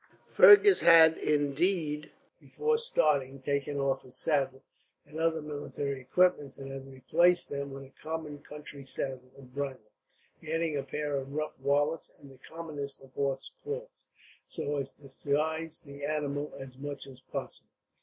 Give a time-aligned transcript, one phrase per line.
[0.31, 4.63] Fergus had indeed, before starting, taken off his saddle
[5.05, 9.91] and other military equipments; and had replaced them with a common country saddle and bridle,
[10.41, 14.07] adding a pair of rough wallets and the commonest of horse cloths,
[14.47, 17.69] so as to disguise the animal as much as possible.